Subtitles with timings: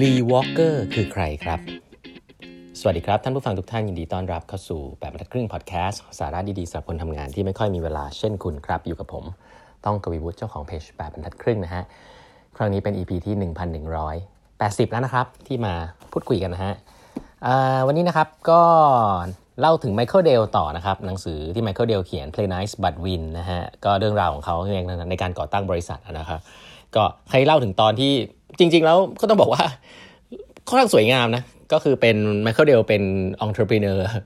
[0.00, 1.60] ลีวอลเกอร์คือใครครับ
[2.80, 9.24] สวัสดีครับ ท่านผู้ฟังทุกท่านยินดีต้อนรับเข้าสู่แปดบรรทัดครึ่งพอดแคสต์สาระดีๆสำหรับคนทำงานที่ไม่ค่อยมีเวลาเช่นคุณครับ อยู่กับผม
[9.84, 11.82] ต้องกวีวุฒิเจ้าของเพจแปดบรรทัดครึ่งนะฮะ
[12.56, 13.34] ครั้งนี้เป็น EP ที่
[14.84, 15.72] 1180 แล้วนะครับ ที่มา
[16.12, 16.74] พูดคุยกันนะฮะ
[17.86, 18.62] วันนี้นะครับก็
[19.60, 24.56] เล่าถึงไมเคิลเดลต่อนะครับ หนังสือที่ไมเคิลเดลเขียน Play Nice But Win นะฮะก็เรื่องราวของเขา
[25.10, 26.40] ในการก่อตั้งบริษัทนะครับ
[26.96, 28.12] ก็เคยเล่าถึงตอนที่
[28.58, 29.62] จริง ๆ แล้วก็ต้องบอกว่า
[30.68, 33.02] ค่อนข้างสวยงามนะ ก็คือเป็นไมเคิลเดลเป็น
[33.40, 33.68] องค์ประกอบ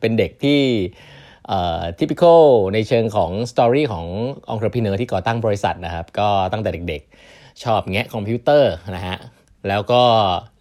[0.01, 0.60] เป็นเด็กที่
[1.48, 4.06] เอ่อ typical ในเชิงของ story ของ
[4.51, 9.16] องค์ประกอบที่ก่อตั้งบริษัทนะครับ ก็ตั้งแต่เด็กๆ ชอบแงะคอมพิวเตอร์นะฮะ
[9.68, 10.02] แล้วก็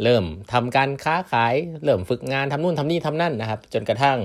[0.04, 0.23] เริ่ม
[0.54, 4.18] ทำการค้าขาย เริ่มฝึกงานทำนู่นทำนี่ทำนั่นนะครับ จนกระทั่ง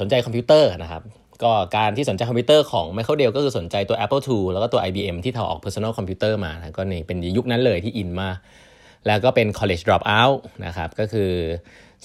[0.00, 1.02] สนใจคอมพิวเตอร์นะครับ
[1.42, 8.28] ก็การที่สนใจคอมพิวเตอร์ของ Michael Dell ก็คือสนใจตัว Apple II แล้วก็ตัว IBM ที่ทำออก personal computer มานะก็นี่เป็นยุคนั้นเลยที่อินมา
[9.06, 11.30] แล้วก็เป็น college drop out นะครับก็คือ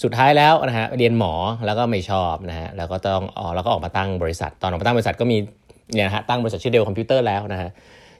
[0.04, 1.34] สุดท้ายแล้วนะฮะเรียนหมอ
[1.66, 5.38] แล้วก็ไม่ชอบนะฮะแล้วก็ต้องออกแล้วก็ออกมาตั้งบริษัท ตอนออกมาตั้งบริษัทก็มี
[5.94, 7.70] เนี่ยนะฮะตั้งบริษัทชื่อ Dell Computer แล้วนะฮะ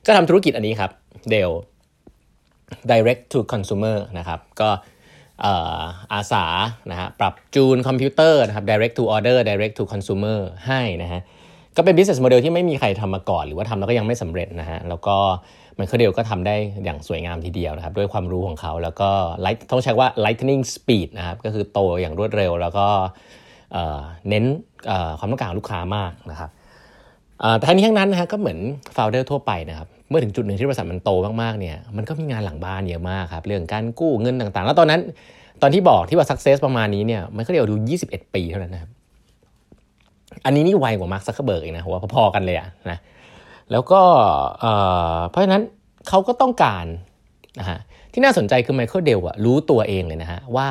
[0.06, 0.92] ก็ทำธุรกิจอันนี้ครับ
[1.34, 1.52] Dell
[2.92, 4.70] direct to consumer นะครับก็
[6.14, 6.46] อาสา
[6.92, 11.22] นะฮะปรับจูนคอมพิวเตอร์นะครับ direct to order direct to consumer ให้นะฮะ
[11.78, 15.18] ก็เป็น business model ที่ไม่มีใครทำมาก่อน หรือว่าทำแล้วก็ยังไม่สำเร็จนะฮะแล้วก็
[15.78, 19.10] ไมเคิลเดลก็ทำได้อย่างสวยงามทีเดียวนะครับ ด้วยความรู้ของเขาแล้วก็
[19.72, 22.88] ต้องใช้ว่า lightning speed นะครับ ก็คือโตอย่างรวดเร็ว แล้วก็
[24.30, 24.46] เน้น
[25.20, 26.50] ความต้องการลูกค้ามากนะครับ
[27.58, 28.60] แต่ทั้งนี้ทั้งนั้นนะฮะก็เหมือน
[28.94, 31.10] founder ทั่วไปนะครับ เมื่อถึงจุดหนึ่งที่บริษัทมันโต
[31.42, 35.02] มากๆเนี่ยมันก็มีงานหลังบ้านเยอะมากครับเรื่องการกู้เงินต่างๆ แล้วตอนนั้น
[35.62, 37.76] ตอนที่บอกที่ว่า success ประมาณนี้เนี่ยไมเคิลเดลอายุ
[38.08, 38.92] 21 ปีเท่านั้นนะครับ
[40.46, 43.00] อันนี้นี่ไวกว่ามาร์คซักเคอร์เบิร์กเองนะว่าพอๆกันเลยอะนะ
[43.72, 44.02] แล้วก็
[45.30, 45.62] เพราะฉะนั้น
[46.10, 46.86] เขาก็ต้องการ
[47.60, 47.80] นะฮะ
[48.14, 50.70] ที่น่าสนใจคือไมเคิลเดลอะรู้ตัวเองเลยนะฮะว่า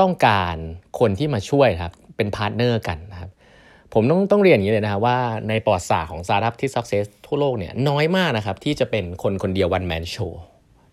[0.00, 0.56] ต้องการ
[0.98, 3.30] คนที่มาช่วยครับเป็น partner กันนะครับ
[3.92, 5.18] ผมต้องต้องเรียนอย่างนี้เลยนะครับว่า
[5.48, 10.42] ในประวัติศาสตร์ของสตาร์ทอัพที่ success ทั่วโลกเนี่ยน้อยมากนะครับที่จะเป็นคนคนเดียว one man show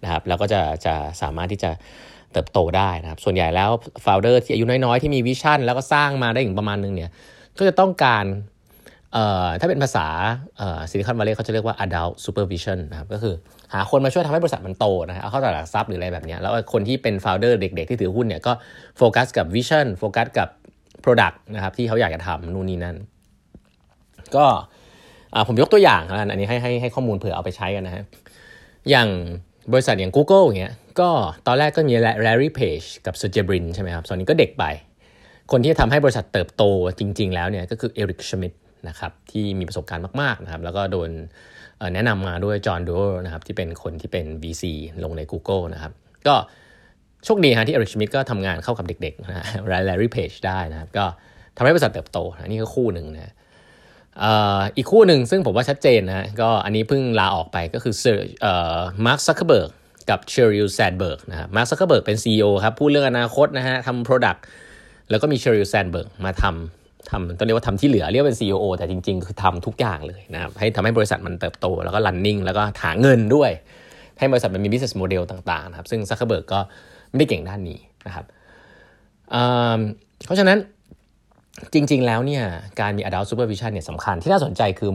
[0.03, 1.71] นะครับแล้วก็จะจะสามารถที่จะ
[2.31, 3.69] เติบโตได้นะครับส่วนใหญ่แล้ว
[4.01, 7.09] founder ที่อายุน้อยๆ ที่มี vision แล้วก็สร้างมาได้ถึงประมาณนึงเนี่ย
[7.57, 8.25] ก็จะต้องการ
[9.13, 10.07] เอ่อถ้าเป็นภาษา
[10.57, 13.35] เอ่อซิลิคอนวัลเลย์เขาจะเรียกว่า adult supervision นะครับก็คือ
[13.73, 18.51] หาคนมาช่วยทำให้บริษัทมันโตนะฮะเอาเข้าตลาดทรัพย์หรืออะไรแบบนี้แล้วคนที่เป็น founder เด็ก ๆ ที่ถือหุ้นเนี่ยก็
[18.97, 20.49] โฟกัสกับ vision โฟกัสกับ
[21.03, 22.95] Product นะครับที่เขาอยากจะทำนู่นนี่นั่น
[24.35, 24.45] ก็
[25.47, 26.01] ผมยกตัวอย่าง
[26.31, 28.03] อันนี้ให้ให้ให้ข้อมูลเผื่อเอาไปใช้กันนะฮะ
[28.89, 29.09] อย่าง
[29.73, 31.09] บริษัทอย่าง Google อย่างเงี้ยก็
[31.47, 31.93] ตอนแรกก็มี
[32.25, 34.65] Larry Page กับ Sergey Brin ใช่ไหมครับตอนนี้ก็เด็กไป
[35.51, 36.63] คนที่ทำให้บริษัทเติบโต
[36.99, 38.53] จริง ๆ แล้วเนี่ยก็คือเอริกชมิด
[38.87, 41.09] นะครับที่มีประสบการณ์มาก ๆ นะครับ แล้วก็โดน
[41.93, 42.93] แนะนำมาด้วยจอห์นดู
[43.25, 44.63] นะครับที่เป็นคนที่เป็น VC
[45.03, 45.93] ลงใน Google นะครับ
[46.27, 46.35] ก็
[47.25, 49.45] โชคดีฮะที่เอริกชมิดต์ก็ทำงานเข้ากับเด็กๆนะฮะ
[49.87, 51.05] Larry Page ได้นะครับก็
[51.57, 53.33] ทำให้บริษัทเติบโตนะนี่ก็คู่หนึ่งนะ
[54.77, 57.93] อีกคู่หนึ่งซึ่งผมว่าชัดเจนนะก็อันนี้เพิ่งลาออกไปก็คือ
[59.05, 59.69] มาร์คซักเคอร์เบิร์ก
[60.09, 64.39] กับเชอริลแซนเบิร์กนะมาร์คซักเคอร์เบิร์กเป็น CEO ครับพูดเรื่องอนาคตนะฮะทำ Product
[65.09, 73.51] แล้วก็มีเชอริลแซนเบิร์กมาทำทำต้องเรียกว่าทำที่เหลือเรียกเป็น CEO แต่จริง ๆ คือทำทุกอย่างเลยนะครับให้ทำให้บริษัทมันเติบโต แล้วก็ running แล้วก็หาเงินด้วย
[74.19, 76.59] ให้บริษัทมันมี business model ต่างๆนะครับซึ่งซักเคอร์เบิร์กก็
[77.11, 78.25] ไม่ได้เก่งด้านนี้นะครับ
[80.25, 80.57] เพราะฉะนั้น
[81.73, 82.43] จริง ๆ แล้วเนี่ย
[82.79, 84.91] การมี adult supervision เนี่ยสำคัญที่น่าสนใจคือ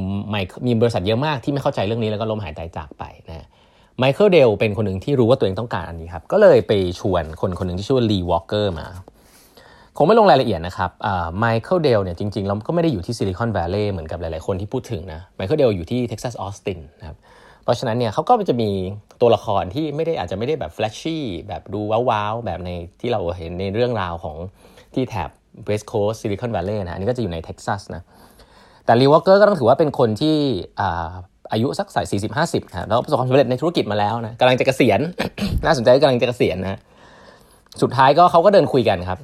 [0.66, 3.47] มีบริษัทเยอะมากที่ไม่เข้าใจเรื่องนี้แล้วก็ล้มหายตายจากไปนะ
[3.99, 8.87] ไมเคิลเดลเป็นคนหนึ่งที่รู้ว่าตัวเองต้องการอันนี้ครับ ก็เลยไปชวนคนคนหนึ่งที่ชื่อว่าลีวอลเกอร์มา
[9.97, 10.91] คงไม่ลงรายละเอียดนะครับ
[11.38, 17.16] ไมเคิลเดลเนี่ยจริงๆเราก็ไม่ได้อยู่ที่ซิลิคอนแวลลีย์เหมือนกับหลายๆคนที่พูดถึงนะไมเคิลเดลอยู่ที่เท็กซัสออสตินนะครับ
[17.66, 18.71] เพราะฉะนั้นเนี่ยเขาก็จะมี
[19.21, 21.81] ตัวละครที่ไม่ได้อาจจะไม่ได้แบบ flashy แบบดู
[22.11, 24.37] wow ๆ แบบในที่เราเห็นในเรื่องราวของ
[24.94, 25.31] ที่แถบ
[25.67, 28.03] West Coast ซิลิคอนแวลลีย์นะอันนี้ก็จะอยู่ในเท็กซัสนะ
[28.84, 30.37] แต่ลีวอลเกอร์ก็ต้องถือว่าเป็นคนที่
[31.53, 35.01] อายุสักสายสี่สิบห้าสิบนะแล้วประสบความสำเร็จในธุรกิจมาแล้วนะกำลังจะเกษียณ
[35.65, 36.78] น่าสนใจกำลังจะเกษียณนะ
[37.83, 39.19] สุดท้ายก็เขาก็เดินคุยกันครับ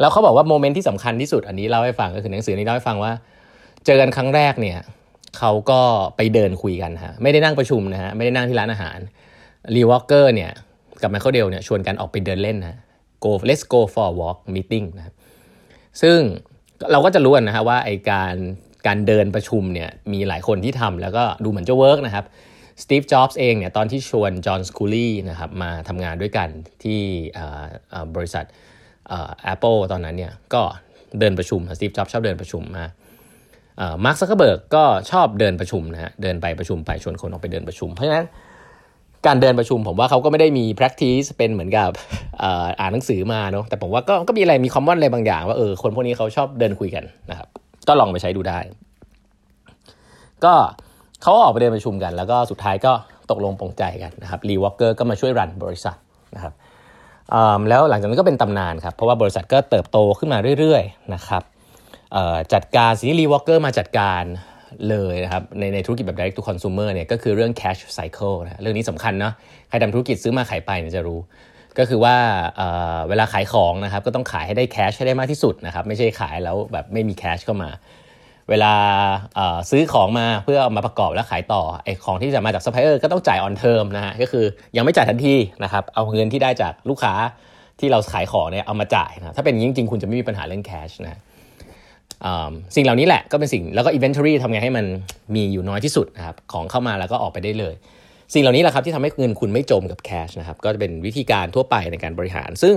[0.00, 3.12] แล้วเขาบอกว่า moment ที่สำคัญที่สุดอันนี้เล่าให้ฟังก็คือหนังสือนี้เล่าให้ฟังว่า
[3.86, 4.78] เจอกันครั้งแรกเนี่ย
[5.38, 5.80] เขาก็
[6.16, 8.98] ไปเดินคุยกันฮะไม่ได้นั่งประชุมนะฮะไม่ได้นั่งที่ร้านอาหาร
[9.74, 10.52] ลีวอลเกอร์เนี่ย
[11.02, 12.78] กับไมเคิลเดลเนี่ยชวนกันออกไปเดินเล่นนะ
[13.24, 15.04] go let's go for a walk meeting นะ
[16.02, 16.18] ซึ่ง
[16.92, 18.34] เราก็จะรู้นะฮะว่าไอการ
[18.86, 22.24] การเดินประชุมเนี่ยมีหลายคนที่ทำแล้วก็ดูเหมือนจะ work นะครับ
[22.82, 26.48] สตีฟ จ็อบส์เองเนี่ยตอนที่ชวนจอห์นสคัลลีย์นะครับมาทำงานด้วยกัน
[26.84, 27.00] ที่
[28.14, 28.44] บริษัท
[29.42, 30.62] แอปเปิลตอนนั้นเนี่ยก็
[31.20, 32.86] เดินประชุมสตีฟ จ็อบส์ชอบเดินประชุมมา
[34.04, 38.26] มาร์คซักเคอร์เบิร์กก็ชอบเดินประชุมนะฮะเดินไปประชุมไปชวนคนออกไปเดินประชุม เพราะฉะนั้น
[39.26, 41.90] การเดินประชุมผมว่าเขาก็ไม่ได้มี practice เป็นเหมือนกับ
[42.80, 47.48] อ่านหนังสือมาเนาะแต่ผมว่าก็ก็มีอะไรมี common อะไรบางอย่างว่าเออคนพวกนี้เขาชอบเดินคุยกันนะครับ
[47.88, 48.58] ก็ลองไปใช้ดูได้
[50.44, 50.54] ก็
[51.22, 52.92] เขาออกไปเดินประชุมกัน แล้วก็สุดท้ายก็
[53.30, 55.96] ตกลงปรงใจกันนะครับลีวอลเกอร์ก็มาช่วย run บริษัท
[56.34, 56.52] นะครับ
[57.68, 61.42] แล้วหลังจากนั้นก็เป็นตำนานครับเพราะว่าบริษัทก็เติบโตขึ้นมาเรื่อยๆนะครับ
[62.54, 64.22] จัดการสิ่งที่ลีวอลเกอร์มาจัดการ
[64.90, 69.32] เลยนะครับในในธุรกิจแบบ direct to consumer เนี่ยก็คือเรื่อง cash cycle นะเรื่องนี้สำคัญเนาะ
[69.68, 71.20] ใครทำธุรกิจซื้อมาขายไปเนี่ยจะรู้
[71.78, 72.16] ก็คือว่า
[72.56, 77.70] เวลาขายของนะครับก็ต้องขายให้ได้ cash ให้ได้มากที่สุดนะครับไม่ใช่ขายแล้วแบบไม่มี cash เข้ามา
[78.50, 78.72] เวลา
[79.70, 84.44] ซื้อของมาเพื่อเอามาประกอบแล้วขายต่อไอ้ของที่จะมาจากซัพพลายเออร์ก็ต้องจ่าย on term นะฮะก็คือ
[84.76, 87.14] ยังไม่จ่ายทันทีนะครับเอาเงินที่ได้จากลูกค้า
[87.80, 91.20] ที่เราขายของเนี่ยเอามาจ่ายนะถ้าเป็นจริงๆคุณจะไม่มีปัญหาเรื่องแคชนะ
[92.74, 94.84] สิ่งเหล่านี้แหละก็เป็นสิ่งแล้วก็ inventory ทำไงให้มัน
[95.34, 97.74] มีอยู่น้อยที่สุดนะครับของเข้ามาแล้วก็ออกไปได้เลย
[98.34, 102.76] สิ่งเหล่านี้แหละครับที่ทำให้เงินคุณไม่จมกับแคชนะครับก็จะเป็นวิธีการทั่วไปในการบริหาร ซึ่ง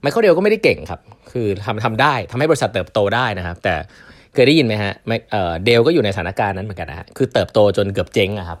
[0.00, 1.00] ไมเคิลเดลก็ไม่ได้เก่งครับ
[1.32, 3.74] คือทำทำได้ทำให้บริษัทเติบโตได้นะครับ แต่
[4.34, 4.92] เคยได้ยินไหมฮะ
[5.64, 8.58] เดลก็อยู่ในสถานการณ์นั้นเหมือนกันนะฮะคือเติบโตจนเกือบเจ๊งนะครับ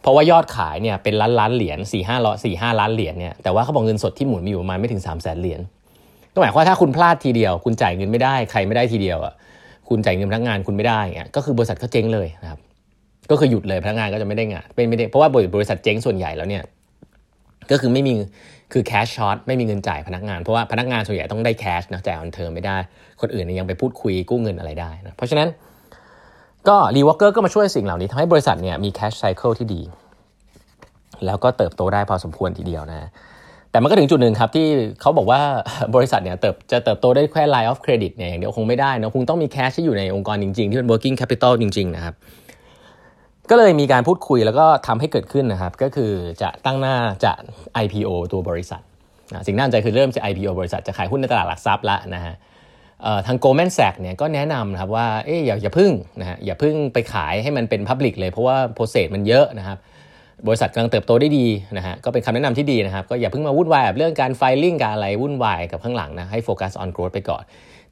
[0.00, 5.60] เพราะว่ายอดขายเนี่ยเป็นล้านล้านเหรียญสี่ห้าร้อยสี่ห้าล้านเหรียญเนี่ยแต่ว่าเขาบอกเงินสดที่หมุนมีอยู่ประมาณไม่ถึงสามแสนเหรียญ
[6.32, 9.34] ก็หมายความว่าถ้าคุณพลาดทีเดียว คุณจ่ายเงินไม่ได้ใครไม่ได้ทีเดียวอะ
[9.88, 12.60] คุณจ่ายเงินพนักงานคุณไม่ได้เงี้ยก็คือบริษัทก็เจ๊งเลยนะครับ
[13.30, 16.62] ก็คือหยุดเลยพนักงานก็จะไม่ได้งานเป็นไม่ได้เพราะว่าบริษัทเจ๊งส่วนใหญ่แล้วเนี่ย
[17.70, 18.12] ก็คือไม่มี
[18.72, 22.76] คือ cash short ไม่มีเงินจ่ายพนักงานเพราะว่าพนักงานส่วนใหญ่ต้องได้ cash นะจ่าย on term ไม่ได้
[23.20, 25.48] คนอื่นยังไปพูดคุยกู้เงินอะไรได้นะเพราะฉะนั้น
[26.68, 29.82] ก็ลีวอลเกอร์ก็มาช่วยสิ่งเหล่านี้ทำให้บริษัทเนี่ยมี cash cycle ที่ดี
[31.26, 33.10] แล้วก็เติบโตได้พอสมควรทีเดียวนะ
[33.72, 34.66] แต่มันก็ถึงจุดหนึ่งครับที่
[35.00, 35.40] เขาบอกว่า
[35.94, 42.14] บริษัทเนี่ยเติบจะเติบโตได้แค่ line of credit เนี่ยอย่างเดียวคงไม่ได้นะคงต้องมี cash ที่อยู่ในองค์กรจริงๆ ที่เป็น working capital จริง ๆ นะครับ
[43.50, 47.32] ก็เลยมีการพูดคุยแล้วก็ทำให้เกิดขึ้นนะครับ ก็คือจะตั้งหน้าจะ
[47.84, 48.80] IPO ตัวบริษัท
[49.46, 52.34] สิ่งน่าสนใจคือเริ่มจะ IPO บริษัทจะขายหุ้นในตลาดหลักทรัพย์ละนะฮะ
[53.26, 59.78] ทาง Goldman Sachs เนี่ยก็แนะนำนะครับว่าเอ๊อย่าอย่าพึ่งนะฮะอย่าพึ่งไปขายให้มันเป็น Public เลยเพราะว่าโปรเซสมันเยอะนะครับ
[60.46, 61.46] บริษัทกำลังเติบโตได้ดี
[61.76, 67.42] นะฮะก็เป็นคำแนะนำที่ดีนะครับ ก็อย่าเพิ่งมาวุ่นวายกับเรื่องการไฟลิ่งการอะไรวุ่นวายกับข้างหลังนะให้โฟกัส on growth ไปก่อน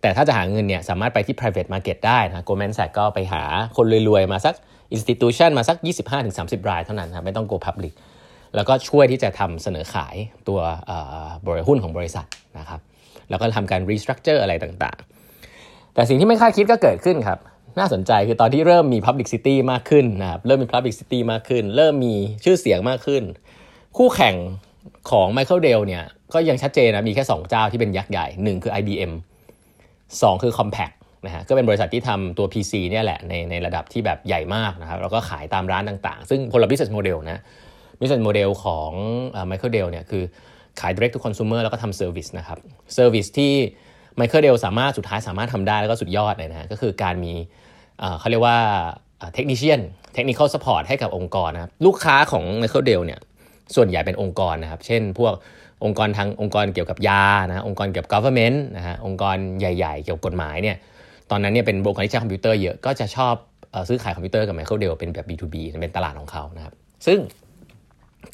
[0.00, 3.42] แต่ถ้าจะหาเงินเนี่ยสามารถไปที่ private market ได้นะ Goldman Sachs ก็ไปหา
[3.76, 4.54] คนรวยๆ มาสัก
[4.96, 5.76] institution มาสัก
[6.22, 7.94] 25-30 รายเท่านั้นครับไม่ต้อง go public
[8.54, 10.16] แล้วก็ช่วยที่จะทำเสนอขาย
[10.48, 10.60] ตัว
[11.46, 12.26] บริหุ้นของบริษัท
[12.58, 12.80] นะครับ
[13.30, 17.38] แล้วก็ทำการ restructure อะไรต่างๆ แต่สิ่งที่ไม่คาดคิดก็เกิดขึ้นครับ
[17.78, 22.14] น่าสนใจคือตอนที่เริ่มมี Publicity มากขึ้นนะครับเริ่มมี Publicity มากขึ้น เริ่มมี
[22.44, 23.22] ชื่อเสียงมากขึ้น
[23.96, 24.34] คู่แข่ง
[25.10, 29.12] ของ Michael Dell เนี่ยก็ยังชัดเจนนะมีแค่ 2 เจ้าที่เป็นยักษ์ใหญ่ 1 คือ IBM
[29.78, 30.92] 2 คือ Compaq
[31.26, 37.40] นะฮะก็เป็นบริษัทที่ทำตัว PC เนี่ยแหละในในระดับที่แบบใหญ่มากนะครับแล้วก็ขายตามร้านต่างๆ ซึ่งคนละ business model นะ
[38.00, 38.90] business model ของ
[39.50, 40.22] Michael Dell เนี่ยคือ
[40.80, 42.58] ขาย direct to consumer แล้วก็ทำ service นะครับ
[42.96, 43.52] service ที่
[44.20, 47.32] ไมเคิลเดลสามารถสุดท้ายสามารถทำได้แล้วก็สุดยอดเลยนะก็คือการมี
[48.18, 48.58] เขาเรียกว่า
[49.34, 49.80] technician
[50.14, 53.20] technical support ให้กับองค์กรนะครับลูกค้าของไมเคิลเดลเนี่ย
[53.76, 55.34] ส่วนใหญ่เป็นองค์กรนะครับ เช่น พวก
[55.84, 60.76] องค์กรทางองค์กรเกี่ยวกับยานะองค์กรเกี่ยวกับ government นะฮะองค์กรใหญ่ ๆ เกี่ยวกับกฎหมายเนี่ย
[61.30, 63.34] ตอนนั้นเนี่ยเป็นองค์กรที่ใช้คอมพิวเตอร์เยอะก็จะชอบ
[63.88, 66.74] ซื้อขายคอมพิวเตอร์กับไมเคิลเดลเป็นแบบ B2B เป็นตลาดของเขานะครับ
[67.06, 67.18] ซึ่ง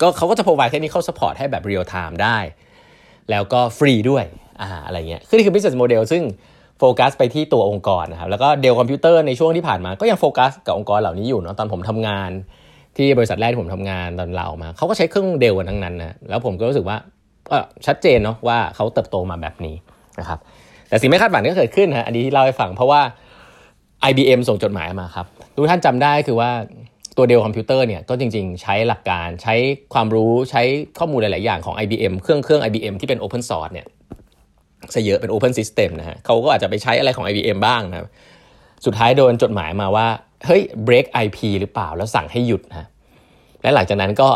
[0.00, 2.38] ก็เขาก็จะ provide technical support ให้แบบ real time ได้
[3.30, 4.25] แล้วก็ฟรีด้วย
[4.60, 6.22] อ่าอะไรเงี้ยคือนี่คือ business model ซึ่ง
[6.78, 12.30] โฟกัสไปที่ตัวองค์กรนะครับแล้วก็เดลคอมพิวเตอร์ในช่วงที่ผ่านมาก็ยังโฟกัสกับองค์กรเหล่านี้อยู่เนาะตอนผมทำงาน
[12.96, 16.96] ที่บริษัทแรกที่ผมทำงานตอนเรามาเขาก็ใช้เครื่องเดลกันทั้งนั้นนะแล้วผมก็รู้สึกว่า
[17.48, 19.75] ก็ชัดเจนเนาะว่าเขาเติบโตมาแบบนี้
[20.20, 20.38] นะครับ
[20.88, 23.00] แต่สิ่งไม่คาดฝันก็เกิดขึ้นฮะอันนี้ที่เล่าให้ฟังเพราะว่า
[24.10, 26.50] IBM ส่งจดหมายมาครับทุกท่านจำได้คือว่า
[27.16, 29.54] ตัวเดลคอมพิวเตอร์เนี่ยก็จริง ๆ ใช้หลักการใช้
[29.94, 30.62] ความรู้ใช้
[30.98, 33.86] ข้อมูลหลาย ๆ อย่างของ IBM เครื่องเครื่อง IBM ที่เป็น Open Source เนี่ย
[34.95, 37.99] ซะเยอะเป็น Open System นะฮะเขาก็อาจจะไปใช้อะไรของ IBM บ้างนะ
[38.87, 40.07] สุดท้ายโดนจดหมายมาว่า
[40.47, 42.87] เฮ้ย break IP หรือเปล่าแล้วสั่งให้หยุดนะ
[43.62, 44.28] และหลังจากนั้นก็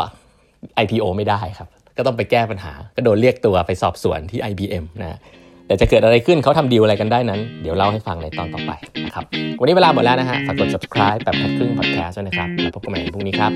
[0.83, 1.67] IPO ไม่ได้ครับ
[1.97, 5.19] ก็ต้องไปแก้ปัญหา ก็โดนเรียกตัวไปสอบสวนที่ IBM นะ
[5.67, 8.71] แต่จะเกิดอะไรขึ้นเขาทำดีลอะไรกันได้นั้น เดี๋ยวเล่าให้ฟังในตอนต่อไป
[9.05, 9.25] นะครับ
[9.59, 13.51] วันนี้เวลาหมดแล้วนะฮะ ฝากกด subscribe แบบครึ่ง podcast ด้วยนะครับ แล้วพบกันใหม่พรุ่งนี้ครับ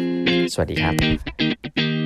[0.54, 2.05] สวัสดีครับ